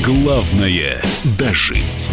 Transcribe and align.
Главное– 0.00 1.02
дожить. 1.38 2.08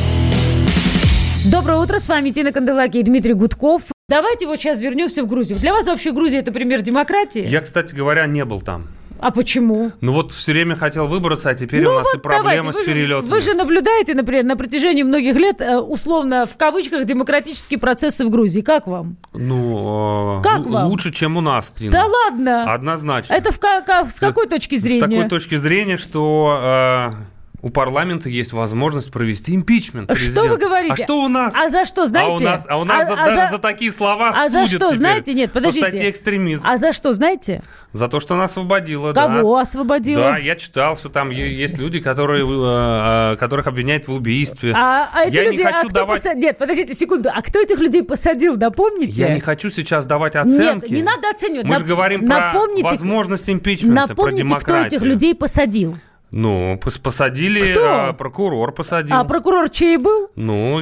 Доброе 1.49 1.77
утро, 1.77 1.99
с 1.99 2.09
вами 2.09 2.29
Тина 2.31 2.51
Канделаки 2.51 2.97
и 2.97 3.03
Дмитрий 3.03 3.33
Гудков. 3.33 3.83
Давайте 4.09 4.47
вот 4.47 4.59
сейчас 4.59 4.81
вернемся 4.81 5.23
в 5.23 5.27
Грузию. 5.27 5.59
Для 5.59 5.71
вас 5.73 5.87
вообще 5.87 6.11
Грузия– 6.11 6.39
это 6.39 6.51
пример 6.51 6.81
демократии? 6.81 7.47
Я, 7.47 7.61
кстати 7.61 7.95
говоря, 7.95 8.27
не 8.27 8.43
был 8.43 8.59
там. 8.59 8.89
А 9.21 9.31
почему? 9.31 9.93
Ну 10.01 10.11
вот 10.11 10.33
все 10.33 10.51
время 10.51 10.75
хотел 10.75 11.07
выбраться, 11.07 11.49
а 11.49 11.53
теперь 11.53 11.83
ну 11.83 11.91
у 11.91 11.93
нас 11.93 12.03
вот 12.03 12.19
и 12.19 12.21
проблема 12.21 12.71
давайте. 12.73 12.83
с 12.83 12.85
перелетами. 12.85 13.29
Вы 13.29 13.39
же, 13.39 13.53
наблюдаете, 13.53 14.13
например, 14.13 14.43
на 14.43 14.57
протяжении 14.57 15.03
многих 15.03 15.35
лет, 15.37 15.61
э, 15.61 15.77
условно, 15.77 16.45
в 16.45 16.57
кавычках, 16.57 17.05
демократические 17.05 17.79
процессы 17.79 18.25
в 18.25 18.29
Грузии. 18.29 18.59
Как 18.61 18.87
вам? 18.87 19.15
Ну, 19.33 20.39
э, 20.39 20.43
Как 20.43 20.65
вам? 20.65 20.87
лучше, 20.89 21.13
чем 21.13 21.37
у 21.37 21.41
нас, 21.41 21.71
Тина. 21.71 21.91
Да 21.91 22.05
ладно! 22.05 22.73
Однозначно. 22.73 23.33
Это 23.33 23.53
в 23.53 23.59
ка- 23.59 23.81
ка- 23.81 24.05
с 24.05 24.19
какой 24.19 24.47
точки 24.47 24.75
зрения? 24.75 24.99
С 24.99 25.03
такой 25.09 25.29
точки 25.29 25.55
зрения, 25.55 25.97
что 25.97 26.59
э, 26.61 27.38
у 27.61 27.69
парламента 27.69 28.29
есть 28.29 28.53
возможность 28.53 29.11
провести 29.11 29.53
импичмент 29.55 30.05
Что 30.09 30.15
президента. 30.15 30.49
вы 30.49 30.57
говорите? 30.57 30.93
А 30.93 30.97
что 31.05 31.21
у 31.23 31.27
нас? 31.27 31.53
А 31.55 31.69
за 31.69 31.85
что, 31.85 32.05
знаете? 32.05 32.31
А 32.31 32.35
у 32.35 32.39
нас, 32.39 32.65
а 32.69 32.77
у 32.79 32.83
нас 32.85 33.01
А- 33.03 33.05
за, 33.05 33.13
а 33.13 33.25
даже 33.25 33.37
за- 33.37 33.49
за 33.51 33.57
такие 33.59 33.91
слова 33.91 34.29
а 34.29 34.47
за 34.49 34.59
судят 34.61 34.69
что, 34.69 34.77
теперь 34.85 34.95
знаете? 34.97 35.33
Нет, 35.33 35.51
подождите. 35.51 35.85
По 35.85 35.91
статье 35.91 36.09
экстремизм. 36.09 36.63
А 36.65 36.77
за 36.77 36.93
что, 36.93 37.13
знаете? 37.13 37.61
За 37.93 38.07
то, 38.07 38.19
что 38.19 38.35
она 38.35 38.45
освободила, 38.45 39.13
да. 39.13 39.27
Кого 39.27 39.57
освободила? 39.57 40.21
Да, 40.23 40.37
я 40.37 40.55
читал, 40.55 40.95
что 40.97 41.09
там 41.09 41.29
есть 41.31 41.77
люди, 41.77 41.99
которые, 41.99 42.43
э, 42.45 43.33
э, 43.33 43.35
которых 43.37 43.67
обвиняют 43.67 44.07
в 44.07 44.13
убийстве. 44.13 44.73
А, 44.75 45.09
а 45.13 45.25
эти 45.25 45.35
я 45.35 45.43
люди, 45.43 45.57
не 45.57 45.63
а 45.63 45.71
хочу 45.73 45.87
кто 45.89 45.95
давать... 45.95 46.21
поса- 46.23 46.35
Нет, 46.35 46.57
подождите 46.57 46.93
секунду. 46.93 47.29
А 47.33 47.41
кто 47.41 47.59
этих 47.59 47.79
людей 47.79 48.03
посадил, 48.03 48.55
напомните? 48.57 49.21
Я 49.21 49.33
не 49.33 49.41
хочу 49.41 49.69
сейчас 49.69 50.05
давать 50.05 50.35
оценки. 50.35 50.85
Нет, 50.85 50.91
не 50.91 51.03
надо 51.03 51.29
оценивать. 51.29 51.65
Мы 51.65 51.75
Нап- 51.75 51.79
же 51.79 51.85
говорим 51.85 52.25
напомните, 52.25 52.83
про 52.83 52.89
возможность 52.91 53.49
импичмента, 53.49 54.07
Напомните, 54.07 54.43
про 54.45 54.55
кто 54.59 54.65
демократию. 54.67 54.87
этих 54.87 55.01
людей 55.01 55.35
посадил. 55.35 55.97
Ну, 56.31 56.75
пос- 56.75 57.01
посадили, 57.01 57.71
Кто? 57.71 58.09
э, 58.09 58.13
прокурор 58.13 58.71
посадил. 58.71 59.15
А 59.15 59.23
прокурор 59.23 59.69
чей 59.69 59.97
был? 59.97 60.29
Ну, 60.35 60.79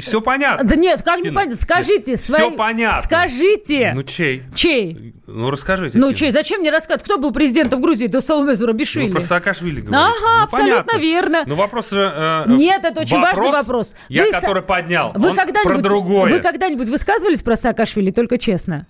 все 0.00 0.20
понятно. 0.22 0.66
Да 0.66 0.74
нет, 0.74 1.02
как 1.02 1.18
не 1.18 1.24
Тина, 1.24 1.34
понятно? 1.34 1.56
Скажите 1.56 2.12
нет, 2.12 2.20
свои... 2.20 2.48
всё 2.48 2.56
понятно. 2.56 3.02
Скажите. 3.02 3.92
Ну, 3.94 4.02
чей? 4.04 4.44
Чей? 4.54 5.14
Ну, 5.26 5.50
расскажите. 5.50 5.98
Ну, 5.98 6.06
Тина. 6.06 6.16
чей? 6.18 6.30
Зачем 6.30 6.60
мне 6.60 6.70
рассказывать? 6.70 7.02
Кто 7.04 7.18
был 7.18 7.32
президентом 7.32 7.82
Грузии 7.82 8.06
до 8.06 8.20
Саломе 8.22 8.54
Зурабишвили? 8.54 9.08
Ну, 9.08 9.12
про 9.12 9.22
Саакашвили 9.22 9.82
говорите. 9.82 9.96
Ага, 9.96 10.38
Ну, 10.38 10.42
абсолютно 10.44 10.84
понятно. 10.84 10.98
верно. 10.98 11.44
Ну, 11.46 11.54
вопрос 11.56 11.90
же... 11.90 12.12
э, 12.16 12.44
Нет, 12.48 12.84
это 12.84 13.00
очень 13.02 13.20
важный 13.20 13.50
вопрос. 13.50 13.94
Я, 14.08 14.24
Вы 14.24 14.32
который 14.32 14.62
поднял, 14.62 15.12
Вы 15.14 15.34
когда-нибудь, 15.34 15.82
другое. 15.82 16.32
вы 16.32 16.40
когда-нибудь 16.40 16.88
высказывались 16.88 17.42
про 17.42 17.56
Саакашвили, 17.56 18.10
только 18.10 18.38
честно? 18.38 18.86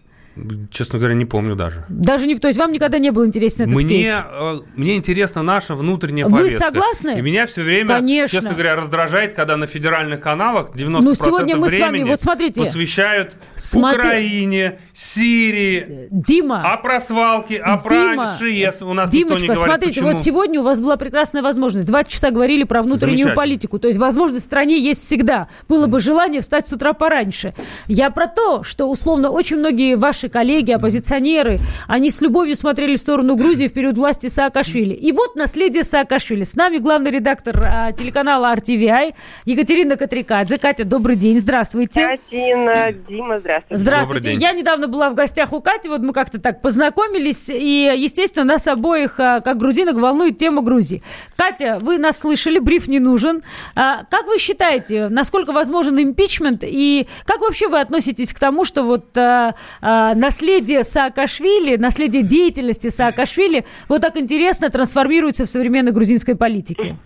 Честно 0.70 0.98
говоря, 0.98 1.14
не 1.14 1.24
помню 1.24 1.56
даже. 1.56 1.84
Даже 1.88 2.26
не... 2.26 2.36
То 2.36 2.48
есть 2.48 2.58
вам 2.58 2.70
никогда 2.72 2.98
не 2.98 3.10
был 3.10 3.24
интересен 3.24 3.62
этот 3.62 3.74
Мне, 3.74 3.88
кейс? 3.88 4.14
э, 4.30 4.58
мне 4.74 4.96
интересна 4.96 5.42
наша 5.42 5.74
внутренняя 5.74 6.26
Вы 6.26 6.38
повестка. 6.38 6.64
согласны? 6.66 7.18
И 7.18 7.22
меня 7.22 7.46
все 7.46 7.62
время, 7.62 7.88
Конечно. 7.96 8.38
честно 8.40 8.50
говоря, 8.54 8.76
раздражает, 8.76 9.32
когда 9.32 9.56
на 9.56 9.66
федеральных 9.66 10.20
каналах 10.20 10.70
90% 10.74 11.00
Ну, 11.02 11.14
сегодня 11.14 11.56
мы 11.56 11.68
с 11.70 11.72
вами, 11.78 11.90
времени 11.92 12.10
вот 12.10 12.20
смотрите. 12.20 12.60
посвящают 12.60 13.36
Смотри- 13.54 13.98
Украине, 14.00 14.78
Сирии, 14.92 16.08
Дима, 16.10 16.62
а 16.64 16.76
про 16.76 17.00
свалки, 17.00 17.54
а 17.54 17.78
про 17.78 17.88
Дима, 17.90 18.36
ШИЕС 18.38 18.82
у 18.82 18.92
нас 18.92 19.12
никто 19.12 19.34
не 19.34 19.40
Димочка, 19.40 19.54
говорит. 19.54 19.64
смотрите, 19.64 20.00
почему. 20.00 20.12
вот 20.12 20.22
сегодня 20.22 20.60
у 20.60 20.62
вас 20.62 20.80
была 20.80 20.96
прекрасная 20.96 21.42
возможность. 21.42 21.86
Два 21.86 22.04
часа 22.04 22.30
говорили 22.30 22.64
про 22.64 22.82
внутреннюю 22.82 23.34
политику. 23.34 23.78
То 23.78 23.88
есть 23.88 23.98
возможность 23.98 24.44
в 24.44 24.46
стране 24.46 24.78
есть 24.78 25.00
всегда. 25.06 25.48
Было 25.68 25.86
бы 25.86 26.00
желание 26.00 26.40
встать 26.42 26.66
с 26.68 26.72
утра 26.72 26.92
пораньше. 26.92 27.54
Я 27.86 28.10
про 28.10 28.26
то, 28.26 28.62
что, 28.62 28.86
условно, 28.90 29.30
очень 29.30 29.56
многие 29.56 29.96
ваши 29.96 30.25
коллеги, 30.28 30.72
оппозиционеры, 30.72 31.58
они 31.88 32.10
с 32.10 32.20
любовью 32.20 32.56
смотрели 32.56 32.96
в 32.96 32.98
сторону 32.98 33.36
Грузии 33.36 33.68
в 33.68 33.72
период 33.72 33.96
власти 33.96 34.28
Саакашвили. 34.28 34.94
И 34.94 35.12
вот 35.12 35.36
наследие 35.36 35.84
Саакашвили. 35.84 36.44
С 36.44 36.54
нами 36.54 36.78
главный 36.78 37.10
редактор 37.10 37.60
а, 37.64 37.92
телеканала 37.92 38.54
RTVI 38.54 39.14
Екатерина 39.44 39.96
Катрикадзе. 39.96 40.58
Катя, 40.58 40.84
добрый 40.84 41.16
день, 41.16 41.40
здравствуйте. 41.40 42.06
Катина, 42.06 42.92
Дима, 43.08 43.40
здравствуйте. 43.40 43.82
Здравствуйте. 43.82 44.34
Я 44.34 44.52
недавно 44.52 44.88
была 44.88 45.10
в 45.10 45.14
гостях 45.14 45.52
у 45.52 45.60
Кати, 45.60 45.88
вот 45.88 46.00
мы 46.00 46.12
как-то 46.12 46.40
так 46.40 46.62
познакомились, 46.62 47.50
и, 47.50 47.92
естественно, 47.96 48.44
нас 48.44 48.66
обоих, 48.66 49.18
а, 49.18 49.40
как 49.40 49.56
грузинок, 49.58 49.96
волнует 49.96 50.38
тема 50.38 50.62
Грузии. 50.62 51.02
Катя, 51.36 51.78
вы 51.80 51.98
нас 51.98 52.18
слышали, 52.18 52.58
бриф 52.58 52.88
не 52.88 52.98
нужен. 52.98 53.42
А, 53.74 54.04
Как 54.10 54.26
вы 54.26 54.38
считаете, 54.38 55.08
насколько 55.08 55.52
возможен 55.52 56.00
импичмент, 56.00 56.62
и 56.62 57.06
как 57.24 57.40
вообще 57.40 57.68
вы 57.68 57.80
относитесь 57.80 58.32
к 58.32 58.38
тому, 58.38 58.64
что 58.64 58.82
вот 58.82 59.16
а, 59.16 59.54
а, 59.80 60.14
наследие 60.16 60.82
Саакашвили, 60.82 61.76
наследие 61.76 62.22
деятельности 62.22 62.88
Саакашвили 62.88 63.64
вот 63.88 64.02
так 64.02 64.16
интересно 64.16 64.70
трансформируется 64.70 65.44
в 65.44 65.48
современной 65.48 65.92
грузинской 65.92 66.36
политике? 66.36 66.96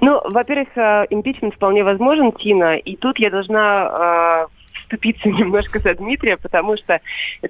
Ну, 0.00 0.20
во-первых, 0.24 0.68
э, 0.76 1.06
импичмент 1.10 1.54
вполне 1.54 1.84
возможен, 1.84 2.32
Тина, 2.32 2.76
и 2.76 2.96
тут 2.96 3.18
я 3.18 3.30
должна 3.30 4.46
вступиться 4.94 5.28
немножко 5.28 5.78
за 5.78 5.94
Дмитрия, 5.94 6.36
потому 6.36 6.76
что 6.76 7.00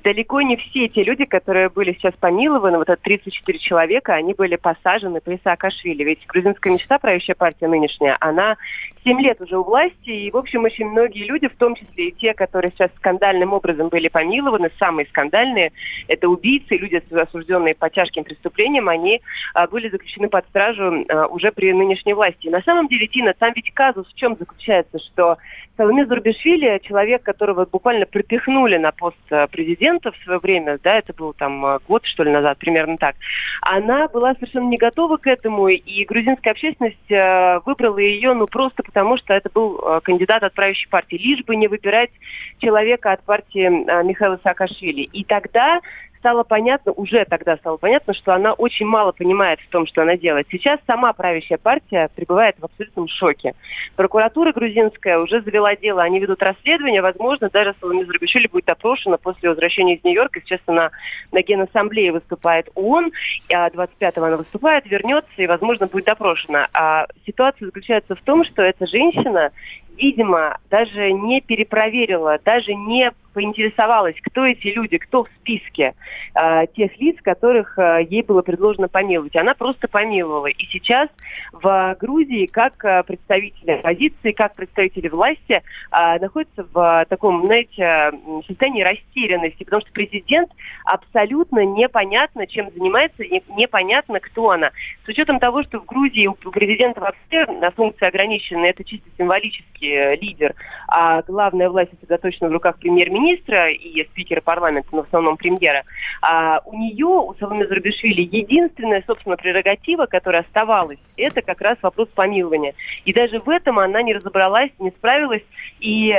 далеко 0.02 0.40
не 0.40 0.56
все 0.56 0.88
те 0.88 1.02
люди, 1.02 1.24
которые 1.24 1.68
были 1.68 1.92
сейчас 1.92 2.14
помилованы, 2.14 2.78
вот 2.78 2.88
это 2.88 3.00
34 3.02 3.58
человека, 3.58 4.14
они 4.14 4.34
были 4.34 4.56
посажены 4.56 5.20
при 5.20 5.38
Саакашвили. 5.42 6.04
Ведь 6.04 6.26
грузинская 6.26 6.72
мечта, 6.72 6.98
правящая 6.98 7.36
партия 7.36 7.68
нынешняя, 7.68 8.16
она 8.20 8.56
7 9.04 9.20
лет 9.20 9.40
уже 9.40 9.58
у 9.58 9.62
власти, 9.62 10.10
и, 10.10 10.30
в 10.30 10.36
общем, 10.36 10.64
очень 10.64 10.86
многие 10.86 11.24
люди, 11.24 11.48
в 11.48 11.56
том 11.56 11.74
числе 11.74 12.08
и 12.08 12.12
те, 12.12 12.32
которые 12.32 12.72
сейчас 12.72 12.90
скандальным 12.96 13.52
образом 13.52 13.88
были 13.88 14.08
помилованы, 14.08 14.70
самые 14.78 15.06
скандальные, 15.06 15.72
это 16.08 16.28
убийцы, 16.28 16.76
люди, 16.76 17.02
осужденные 17.14 17.74
по 17.74 17.90
тяжким 17.90 18.24
преступлениям, 18.24 18.88
они 18.88 19.20
а, 19.52 19.66
были 19.66 19.88
заключены 19.90 20.28
под 20.28 20.46
стражу 20.46 21.04
а, 21.08 21.26
уже 21.26 21.52
при 21.52 21.72
нынешней 21.72 22.14
власти. 22.14 22.46
И 22.46 22.50
на 22.50 22.62
самом 22.62 22.88
деле, 22.88 23.06
Тина, 23.06 23.34
там 23.38 23.52
ведь 23.54 23.72
казус 23.74 24.08
в 24.08 24.14
чем 24.14 24.36
заключается, 24.36 24.98
что 24.98 25.36
Саломе 25.76 26.06
Зурбишвили, 26.06 26.80
человек, 26.84 27.22
которого 27.34 27.66
буквально 27.66 28.06
пропихнули 28.06 28.76
на 28.76 28.92
пост 28.92 29.16
а, 29.30 29.48
президента 29.48 30.12
в 30.12 30.16
свое 30.18 30.38
время, 30.38 30.78
да, 30.82 30.98
это 30.98 31.12
был 31.12 31.32
там 31.32 31.64
а, 31.66 31.78
год, 31.88 32.06
что 32.06 32.22
ли, 32.22 32.30
назад, 32.30 32.58
примерно 32.58 32.96
так, 32.96 33.16
она 33.60 34.06
была 34.06 34.34
совершенно 34.34 34.68
не 34.68 34.76
готова 34.76 35.16
к 35.16 35.26
этому, 35.26 35.68
и 35.68 36.04
грузинская 36.04 36.52
общественность 36.52 37.10
а, 37.10 37.60
выбрала 37.66 37.98
ее, 37.98 38.34
ну, 38.34 38.46
просто 38.46 38.84
потому, 38.84 39.16
что 39.16 39.34
это 39.34 39.50
был 39.52 40.00
кандидат 40.04 40.44
от 40.44 40.54
правящей 40.54 40.88
партии, 40.88 41.16
лишь 41.16 41.44
бы 41.44 41.56
не 41.56 41.66
выбирать 41.66 42.10
человека 42.58 43.10
от 43.12 43.22
партии 43.24 43.68
Михаила 44.04 44.38
Саакашвили. 44.42 45.02
И 45.02 45.24
тогда 45.24 45.80
стало 46.24 46.42
понятно, 46.42 46.92
уже 46.92 47.26
тогда 47.26 47.58
стало 47.58 47.76
понятно, 47.76 48.14
что 48.14 48.32
она 48.32 48.54
очень 48.54 48.86
мало 48.86 49.12
понимает 49.12 49.60
в 49.60 49.68
том, 49.68 49.86
что 49.86 50.00
она 50.00 50.16
делает. 50.16 50.46
Сейчас 50.50 50.80
сама 50.86 51.12
правящая 51.12 51.58
партия 51.58 52.08
пребывает 52.16 52.56
в 52.58 52.64
абсолютном 52.64 53.08
шоке. 53.08 53.52
Прокуратура 53.94 54.54
грузинская 54.54 55.18
уже 55.18 55.42
завела 55.42 55.76
дело, 55.76 56.02
они 56.02 56.20
ведут 56.20 56.42
расследование, 56.42 57.02
возможно, 57.02 57.50
даже 57.50 57.74
Соломе 57.78 58.06
Зарубишвили 58.06 58.46
будет 58.46 58.70
опрошена 58.70 59.18
после 59.18 59.50
возвращения 59.50 59.96
из 59.96 60.04
Нью-Йорка, 60.04 60.40
сейчас 60.40 60.60
она 60.64 60.92
на 61.30 61.42
Генассамблее 61.42 62.10
выступает 62.10 62.70
ООН, 62.74 63.12
а 63.52 63.68
25-го 63.68 64.24
она 64.24 64.38
выступает, 64.38 64.86
вернется 64.86 65.30
и, 65.36 65.46
возможно, 65.46 65.88
будет 65.88 66.08
опрошена. 66.08 66.68
А 66.72 67.06
ситуация 67.26 67.66
заключается 67.66 68.14
в 68.14 68.22
том, 68.22 68.44
что 68.44 68.62
эта 68.62 68.86
женщина, 68.86 69.50
видимо, 69.98 70.56
даже 70.70 71.12
не 71.12 71.42
перепроверила, 71.42 72.38
даже 72.42 72.74
не 72.74 73.12
поинтересовалась, 73.34 74.14
кто 74.22 74.46
эти 74.46 74.68
люди, 74.68 74.96
кто 74.98 75.24
в 75.24 75.28
списке 75.40 75.94
э, 76.34 76.66
тех 76.74 76.96
лиц, 76.98 77.16
которых 77.20 77.78
э, 77.78 78.06
ей 78.08 78.22
было 78.22 78.40
предложено 78.42 78.88
помиловать. 78.88 79.36
Она 79.36 79.54
просто 79.54 79.88
помиловала. 79.88 80.46
И 80.46 80.64
сейчас 80.66 81.10
в 81.52 81.96
Грузии, 82.00 82.46
как 82.46 82.82
э, 82.84 83.02
представители 83.02 83.72
оппозиции, 83.72 84.32
как 84.32 84.54
представители 84.54 85.08
власти, 85.08 85.62
э, 85.90 86.18
находятся 86.20 86.66
в 86.72 87.06
таком, 87.08 87.44
знаете, 87.46 88.12
состоянии 88.46 88.82
растерянности, 88.82 89.64
потому 89.64 89.82
что 89.82 89.92
президент 89.92 90.50
абсолютно 90.84 91.64
непонятно, 91.64 92.46
чем 92.46 92.70
занимается, 92.74 93.22
и 93.22 93.42
непонятно, 93.56 94.20
кто 94.20 94.50
она. 94.50 94.70
С 95.04 95.08
учетом 95.08 95.40
того, 95.40 95.62
что 95.64 95.80
в 95.80 95.84
Грузии 95.84 96.26
у 96.26 96.34
президента 96.34 97.00
вообще 97.00 97.46
на 97.46 97.70
функции 97.72 98.06
ограничены, 98.06 98.66
это 98.66 98.84
чисто 98.84 99.08
символический 99.18 99.90
э, 99.90 100.16
лидер, 100.16 100.54
а 100.86 101.22
главная 101.22 101.68
власть 101.68 101.90
сосредоточена 101.90 102.48
в 102.48 102.52
руках 102.52 102.78
премьер-министра 102.78 103.23
и 103.32 104.04
спикера 104.10 104.40
парламента, 104.40 104.88
но 104.92 105.02
в 105.02 105.06
основном 105.06 105.36
премьера, 105.36 105.84
а 106.22 106.60
у 106.64 106.76
нее, 106.76 107.06
у 107.06 107.34
Саломе 107.34 107.66
Зарубишвили, 107.66 108.22
единственная, 108.22 109.02
собственно, 109.06 109.36
прерогатива, 109.36 110.06
которая 110.06 110.42
оставалась, 110.42 110.98
это 111.16 111.42
как 111.42 111.60
раз 111.60 111.78
вопрос 111.82 112.08
помилования. 112.14 112.74
И 113.04 113.12
даже 113.12 113.40
в 113.40 113.48
этом 113.48 113.78
она 113.78 114.02
не 114.02 114.14
разобралась, 114.14 114.70
не 114.78 114.90
справилась. 114.90 115.42
И, 115.80 116.12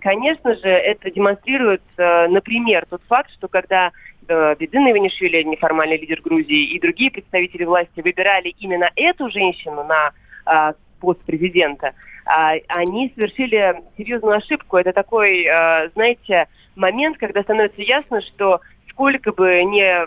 конечно 0.00 0.54
же, 0.54 0.68
это 0.68 1.10
демонстрирует, 1.10 1.82
э, 1.96 2.28
например, 2.28 2.86
тот 2.88 3.02
факт, 3.08 3.30
что 3.32 3.48
когда 3.48 3.92
э, 4.28 4.56
Бедзина 4.58 4.90
Иванишвили, 4.90 5.42
неформальный 5.42 5.98
лидер 5.98 6.20
Грузии, 6.22 6.72
и 6.72 6.80
другие 6.80 7.10
представители 7.10 7.64
власти 7.64 8.00
выбирали 8.00 8.54
именно 8.58 8.90
эту 8.96 9.30
женщину 9.30 9.84
на 9.84 10.12
э, 10.46 10.72
пост 11.00 11.24
президента, 11.24 11.88
а, 11.88 11.92
они 12.68 13.12
совершили 13.14 13.82
серьезную 13.96 14.36
ошибку. 14.36 14.76
Это 14.76 14.92
такой, 14.92 15.44
э, 15.44 15.90
знаете, 15.94 16.48
момент, 16.76 17.18
когда 17.18 17.42
становится 17.42 17.82
ясно, 17.82 18.20
что 18.20 18.60
сколько 18.90 19.32
бы 19.32 19.62
не 19.64 20.06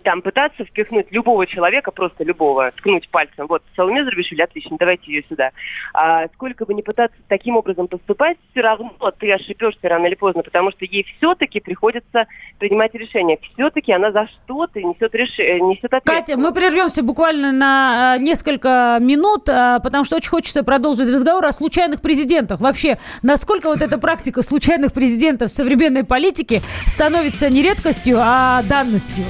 там 0.00 0.22
пытаться 0.22 0.64
впихнуть 0.64 1.06
любого 1.10 1.46
человека, 1.46 1.90
просто 1.90 2.24
любого, 2.24 2.70
ткнуть 2.72 3.08
пальцем. 3.08 3.46
Вот, 3.46 3.62
Соломе 3.76 4.04
Зарбишвили, 4.04 4.42
отлично, 4.42 4.76
давайте 4.78 5.12
ее 5.12 5.24
сюда. 5.28 5.50
А 5.94 6.26
сколько 6.28 6.64
бы 6.64 6.74
не 6.74 6.82
пытаться 6.82 7.16
таким 7.28 7.56
образом 7.56 7.88
поступать, 7.88 8.38
все 8.50 8.62
равно 8.62 8.92
ты 9.18 9.32
ошибешься 9.32 9.88
рано 9.88 10.06
или 10.06 10.14
поздно, 10.14 10.42
потому 10.42 10.70
что 10.70 10.84
ей 10.84 11.06
все-таки 11.16 11.60
приходится 11.60 12.26
принимать 12.58 12.94
решение. 12.94 13.38
Все-таки 13.54 13.92
она 13.92 14.12
за 14.12 14.26
что-то 14.26 14.80
несет, 14.80 15.14
реш... 15.14 15.38
Э, 15.38 15.58
несет 15.60 15.92
ответственность. 15.92 16.26
Катя, 16.26 16.36
мы 16.36 16.52
прервемся 16.54 17.02
буквально 17.02 17.52
на 17.52 18.16
э, 18.16 18.22
несколько 18.22 18.98
минут, 19.00 19.48
э, 19.48 19.80
потому 19.82 20.04
что 20.04 20.16
очень 20.16 20.30
хочется 20.30 20.62
продолжить 20.64 21.12
разговор 21.12 21.44
о 21.44 21.52
случайных 21.52 22.00
президентах. 22.00 22.60
Вообще, 22.60 22.98
насколько 23.22 23.68
вот 23.68 23.82
эта 23.82 23.98
практика 23.98 24.42
случайных 24.42 24.92
президентов 24.92 25.50
в 25.50 25.52
современной 25.52 26.04
политике 26.04 26.60
становится 26.86 27.50
не 27.50 27.62
редкостью, 27.62 28.18
а 28.20 28.62
данностью? 28.62 29.24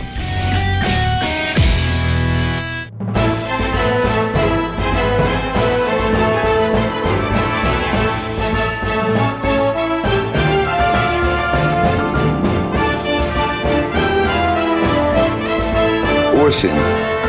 Осень. 16.53 16.71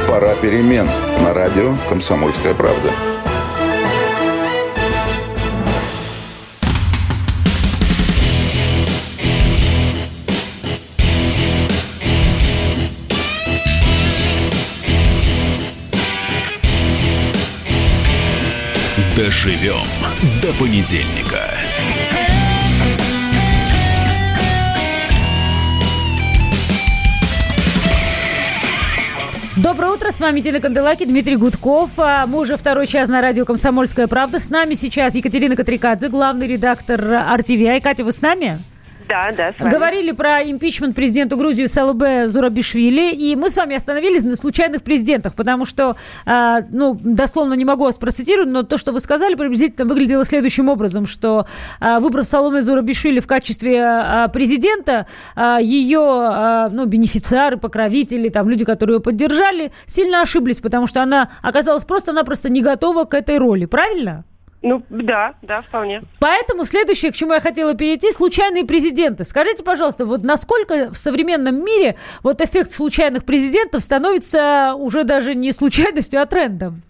Пора 0.06 0.36
перемен. 0.36 0.86
На 1.22 1.34
радио 1.34 1.78
«Комсомольская 1.88 2.54
правда». 2.54 2.92
Доживем 19.16 19.88
до 20.42 20.54
понедельника. 20.56 21.53
Доброе 29.74 29.94
утро, 29.94 30.12
с 30.12 30.22
вами 30.22 30.40
Дина 30.40 30.60
Канделаки, 30.60 31.04
Дмитрий 31.04 31.36
Гудков. 31.36 31.90
А, 31.98 32.28
мы 32.28 32.42
уже 32.42 32.58
второй 32.58 32.86
час 32.86 33.10
на 33.10 33.22
радио 33.22 33.44
«Комсомольская 33.44 34.06
правда». 34.06 34.38
С 34.38 34.52
нами 34.52 34.75
сейчас 34.75 35.16
Екатерина 35.16 35.56
Катрикадзе, 35.56 36.10
главный 36.10 36.46
редактор 36.46 37.02
RTVI. 37.02 37.81
Катя, 37.81 38.04
вы 38.04 38.12
с 38.12 38.22
нами? 38.22 38.60
Да, 39.08 39.32
да. 39.32 39.54
Говорили 39.70 40.12
про 40.12 40.44
импичмент 40.44 40.96
президенту 40.96 41.38
Грузии 41.38 41.66
СЛБ 41.66 42.30
Зурабишвили, 42.30 43.14
и 43.14 43.36
мы 43.36 43.50
с 43.50 43.58
вами 43.58 43.76
остановились 43.76 44.24
на 44.24 44.36
случайных 44.36 44.84
президентах, 44.84 45.36
потому 45.36 45.66
что, 45.66 45.96
э, 46.26 46.62
ну, 46.70 46.98
дословно 47.02 47.54
не 47.54 47.66
могу 47.66 47.84
вас 47.86 47.98
процитировать, 47.98 48.50
но 48.50 48.64
то, 48.64 48.78
что 48.78 48.92
вы 48.92 49.00
сказали, 49.00 49.36
приблизительно 49.36 49.88
выглядело 49.88 50.26
следующим 50.26 50.70
образом, 50.70 51.06
что 51.06 51.46
э, 51.80 52.00
выбрав 52.00 52.26
Саломе 52.26 52.62
Зурабишвили 52.62 53.20
в 53.20 53.28
качестве 53.28 53.78
э, 53.78 54.28
президента, 54.34 55.08
э, 55.36 55.58
ее, 55.62 56.00
э, 56.00 56.70
ну, 56.72 56.86
бенефициары, 56.86 57.58
покровители, 57.58 58.30
там, 58.30 58.50
люди, 58.50 58.66
которые 58.66 58.98
ее 58.98 59.02
поддержали, 59.02 59.72
сильно 59.86 60.22
ошиблись, 60.22 60.60
потому 60.60 60.88
что 60.88 61.02
она 61.02 61.30
оказалась 61.42 61.86
просто-напросто 61.86 62.50
не 62.50 62.62
готова 62.62 63.06
к 63.06 63.14
этой 63.14 63.38
роли, 63.38 63.66
правильно? 63.66 64.26
Ну, 64.63 64.81
да, 64.89 65.36
да, 65.42 65.60
вполне. 65.60 66.01
Поэтому 66.19 66.63
следующее, 66.63 67.12
к 67.12 67.15
чему 67.15 67.33
я 67.33 67.42
хотела 67.42 67.74
перейти, 67.74 68.13
случайные 68.13 68.63
президенты. 68.63 69.25
Скажите, 69.25 69.62
пожалуйста, 69.62 70.06
вот 70.06 70.24
насколько 70.24 70.89
в 70.89 70.95
современном 70.95 71.63
мире 71.63 71.98
вот 72.24 72.42
эффект 72.42 72.71
случайных 72.71 73.25
президентов 73.25 73.83
становится 73.83 74.74
уже 74.77 75.04
даже 75.04 75.36
не 75.36 75.51
случайностью, 75.51 76.21
а 76.21 76.25
трендом? 76.25 76.81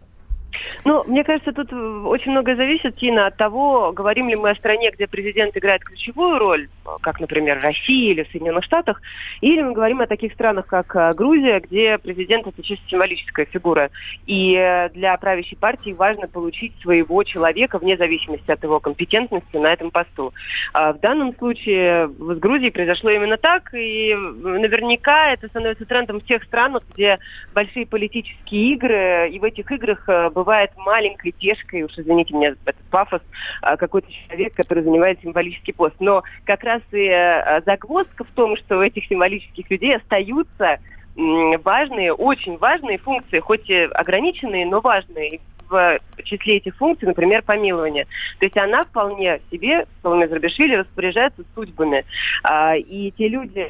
Ну, 0.86 1.04
мне 1.06 1.24
кажется, 1.24 1.52
тут 1.54 1.72
очень 1.72 2.32
многое 2.32 2.56
зависит, 2.56 2.96
Тина, 2.98 3.28
от 3.28 3.38
того, 3.38 3.92
говорим 3.92 4.30
ли 4.30 4.36
мы 4.36 4.52
о 4.52 4.56
стране, 4.56 4.92
где 4.92 5.08
президент 5.08 5.56
играет 5.58 5.84
ключевую 5.84 6.40
роль, 6.40 6.70
как, 7.02 7.20
например, 7.20 7.60
Россия 7.62 8.12
или 8.12 8.24
в 8.24 8.32
Соединенных 8.32 8.64
Штатах, 8.64 9.02
или 9.42 9.62
мы 9.62 9.74
говорим 9.74 10.02
о 10.02 10.08
таких 10.08 10.34
странах, 10.34 10.68
как 10.68 10.96
э, 10.96 11.14
Грузия, 11.14 11.60
где 11.60 11.98
президент 11.98 12.48
это 12.48 12.62
чисто 12.62 12.84
символическая 12.90 13.46
фигура. 13.46 13.90
И 14.26 14.56
э, 14.56 14.90
для 14.90 15.16
правящей 15.18 15.58
партии 15.58 15.92
важно 15.92 16.28
получить 16.28 16.74
своего 16.82 17.24
человека 17.24 17.80
вне 17.80 17.98
зависимости 17.98 18.52
от 18.52 18.64
его 18.64 18.80
компетентности 18.80 19.58
на 19.58 19.72
этом 19.72 19.92
посту. 19.92 20.34
А 20.74 20.94
в 20.94 21.00
данном 21.00 21.36
случае 21.38 22.08
с 22.08 22.40
Грузией 22.40 22.72
произошло 22.72 23.10
именно 23.10 23.38
так, 23.38 23.74
и 23.74 24.14
наверняка 24.14 25.32
это 25.32 25.48
становится 25.48 25.86
трендом 25.86 26.20
в 26.20 26.26
тех 26.26 26.44
странах, 26.44 26.84
где 26.94 27.20
большие 27.54 27.86
политические 27.86 28.74
игры, 28.74 29.30
и 29.30 29.40
в 29.40 29.44
этих 29.44 29.72
играх 29.72 30.08
э, 30.08 30.30
бывает 30.44 30.72
маленькой 30.78 31.32
тешкой, 31.32 31.84
уж 31.84 31.98
извините 31.98 32.34
меня 32.34 32.56
этот 32.66 32.84
пафос, 32.90 33.22
какой-то 33.62 34.08
человек, 34.12 34.54
который 34.54 34.84
занимает 34.84 35.22
символический 35.22 35.74
пост. 35.74 35.96
Но 36.00 36.24
как 36.46 36.64
раз 36.64 36.74
раз 36.74 36.82
и 36.92 37.08
э, 37.08 37.62
загвоздка 37.66 38.24
в 38.24 38.32
том, 38.32 38.58
что 38.58 38.78
у 38.78 38.82
этих 38.82 39.06
символических 39.06 39.70
людей 39.70 39.96
остаются 39.96 40.80
важные, 41.16 42.12
очень 42.12 42.58
важные 42.58 42.98
функции, 42.98 43.40
хоть 43.40 43.70
и 43.70 43.84
ограниченные, 43.84 44.66
но 44.66 44.82
важные 44.82 45.42
в 45.74 46.24
числе 46.24 46.58
этих 46.58 46.76
функций, 46.76 47.08
например, 47.08 47.42
помилование. 47.44 48.06
То 48.40 48.46
есть 48.46 48.58
она 48.58 48.84
вполне 48.84 49.42
себе, 49.52 49.86
Соломея 50.02 50.28
Зарбишвили, 50.30 50.76
распоряжается 50.76 51.44
судьбами. 51.56 52.06
А, 52.44 52.76
и 52.76 53.12
те 53.12 53.28
люди, 53.28 53.68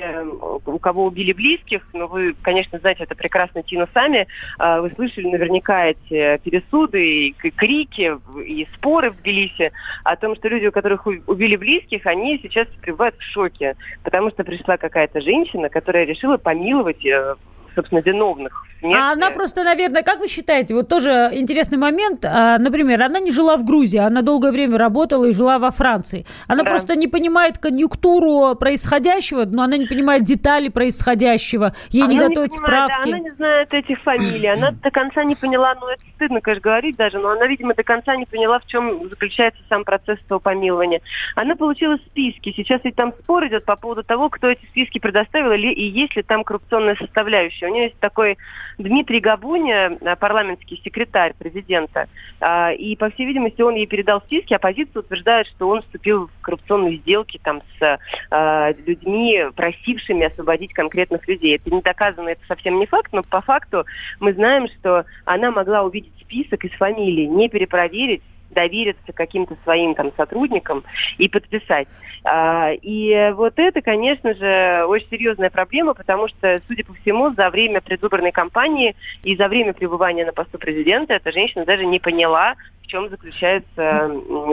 у 0.65 0.79
кого 0.79 1.05
убили 1.05 1.33
близких, 1.33 1.81
ну, 1.93 2.07
вы, 2.07 2.35
конечно, 2.41 2.79
знаете 2.79 3.03
это 3.03 3.15
прекрасно, 3.15 3.63
Тину, 3.63 3.87
сами, 3.93 4.27
а, 4.59 4.81
вы 4.81 4.91
слышали 4.91 5.27
наверняка 5.27 5.87
эти 5.87 6.39
пересуды, 6.43 7.27
и 7.27 7.31
крики, 7.31 8.17
и 8.45 8.67
споры 8.75 9.11
в 9.11 9.21
Тбилиси 9.21 9.71
о 10.03 10.15
том, 10.15 10.35
что 10.35 10.49
люди, 10.49 10.67
у 10.67 10.71
которых 10.71 11.07
убили 11.07 11.55
близких, 11.55 12.05
они 12.05 12.39
сейчас 12.41 12.67
пребывают 12.81 13.15
в 13.17 13.23
шоке, 13.23 13.75
потому 14.03 14.29
что 14.31 14.43
пришла 14.43 14.77
какая-то 14.77 15.21
женщина, 15.21 15.69
которая 15.69 16.05
решила 16.05 16.37
помиловать 16.37 17.05
э, 17.05 17.35
собственно, 17.75 17.99
виновных 17.99 18.63
нет. 18.83 18.99
А 18.99 19.11
она 19.13 19.31
просто, 19.31 19.63
наверное, 19.63 20.03
как 20.03 20.19
вы 20.19 20.27
считаете, 20.27 20.75
вот 20.75 20.89
тоже 20.89 21.29
интересный 21.31 21.77
момент, 21.77 22.25
а, 22.25 22.57
например, 22.57 23.01
она 23.01 23.19
не 23.19 23.31
жила 23.31 23.55
в 23.55 23.65
Грузии, 23.65 23.97
она 23.97 24.21
долгое 24.21 24.51
время 24.51 24.77
работала 24.77 25.25
и 25.25 25.33
жила 25.33 25.57
во 25.57 25.71
Франции. 25.71 26.25
Она 26.47 26.63
да. 26.63 26.69
просто 26.69 26.97
не 26.97 27.07
понимает 27.07 27.57
конъюнктуру 27.57 28.55
происходящего, 28.55 29.45
но 29.45 29.63
она 29.63 29.77
не 29.77 29.85
понимает 29.85 30.23
детали 30.23 30.67
происходящего, 30.67 31.73
ей 31.89 32.03
она 32.03 32.11
не 32.11 32.19
готовят 32.19 32.51
не 32.51 32.57
понимает, 32.57 32.91
справки. 32.91 33.09
Да, 33.09 33.15
она 33.15 33.19
не 33.19 33.29
знает 33.31 33.73
этих 33.73 34.01
фамилий, 34.01 34.47
она 34.47 34.71
до 34.71 34.91
конца 34.91 35.23
не 35.23 35.35
поняла, 35.35 35.75
ну 35.79 35.87
это 35.87 36.03
стыдно, 36.15 36.41
конечно, 36.41 36.61
говорить 36.61 36.97
даже, 36.97 37.19
но 37.19 37.29
она, 37.29 37.47
видимо, 37.47 37.73
до 37.73 37.83
конца 37.83 38.15
не 38.17 38.25
поняла, 38.25 38.59
в 38.59 38.65
чем 38.65 39.07
заключается 39.09 39.61
сам 39.69 39.85
процесс 39.85 40.19
этого 40.25 40.39
помилования. 40.39 41.01
Она 41.35 41.55
получила 41.55 41.95
списки, 41.97 42.53
сейчас 42.55 42.81
ведь 42.83 42.95
там 42.95 43.13
спор 43.13 43.47
идет 43.47 43.63
по 43.63 43.77
поводу 43.77 44.03
того, 44.03 44.29
кто 44.29 44.49
эти 44.49 44.65
списки 44.65 44.99
предоставил, 44.99 45.53
или, 45.53 45.71
и 45.71 45.83
есть 45.83 46.15
ли 46.15 46.23
там 46.23 46.43
коррупционная 46.43 46.95
составляющая. 46.95 47.62
У 47.67 47.69
нее 47.69 47.85
есть 47.85 47.99
такой 47.99 48.37
Дмитрий 48.77 49.19
Габуня, 49.19 49.97
э, 49.99 50.15
парламентский 50.15 50.81
секретарь 50.83 51.33
президента, 51.37 52.07
э, 52.39 52.75
и, 52.75 52.95
по 52.95 53.09
всей 53.09 53.25
видимости, 53.25 53.61
он 53.61 53.75
ей 53.75 53.85
передал 53.85 54.21
списки, 54.21 54.53
оппозиция 54.53 55.01
утверждает, 55.01 55.47
что 55.47 55.69
он 55.69 55.81
вступил 55.81 56.27
в 56.27 56.41
коррупционные 56.41 56.97
сделки 56.97 57.39
там, 57.43 57.61
с 57.79 57.99
э, 58.31 58.73
людьми, 58.85 59.45
просившими 59.55 60.25
освободить 60.25 60.73
конкретных 60.73 61.27
людей. 61.27 61.55
Это 61.55 61.73
не 61.73 61.81
доказано, 61.81 62.29
это 62.29 62.41
совсем 62.47 62.79
не 62.79 62.85
факт, 62.85 63.11
но 63.13 63.23
по 63.23 63.41
факту 63.41 63.85
мы 64.19 64.33
знаем, 64.33 64.67
что 64.67 65.05
она 65.25 65.51
могла 65.51 65.83
увидеть 65.83 66.13
список 66.21 66.65
из 66.65 66.71
фамилий, 66.71 67.27
не 67.27 67.49
перепроверить, 67.49 68.23
довериться 68.53 69.13
каким-то 69.13 69.55
своим 69.63 69.95
там 69.95 70.11
сотрудникам 70.15 70.83
и 71.17 71.27
подписать. 71.27 71.87
А, 72.23 72.71
и 72.71 73.31
вот 73.33 73.53
это, 73.57 73.81
конечно 73.81 74.33
же, 74.33 74.85
очень 74.85 75.07
серьезная 75.09 75.49
проблема, 75.49 75.93
потому 75.93 76.27
что, 76.27 76.61
судя 76.67 76.85
по 76.85 76.93
всему, 76.93 77.33
за 77.33 77.49
время 77.49 77.81
предвыборной 77.81 78.31
кампании 78.31 78.95
и 79.23 79.35
за 79.35 79.47
время 79.47 79.73
пребывания 79.73 80.25
на 80.25 80.31
посту 80.31 80.57
президента 80.57 81.13
эта 81.13 81.31
женщина 81.31 81.65
даже 81.65 81.85
не 81.85 81.99
поняла, 81.99 82.55
в 82.83 82.87
чем 82.87 83.09
заключается 83.09 84.09